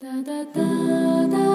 [0.00, 1.47] 哒哒哒哒。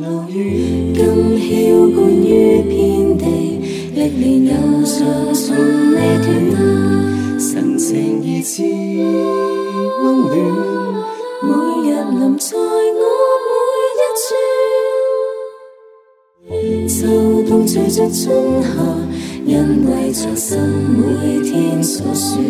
[0.00, 3.60] 路远，今宵冠于遍地，
[3.94, 4.04] 历
[4.38, 5.56] 年友情从
[5.92, 8.62] 未断，神情怡似
[10.02, 10.63] 温暖。
[17.04, 18.68] 就伴随着春夏，
[19.44, 19.56] 因
[19.90, 22.40] 为长心每天所说，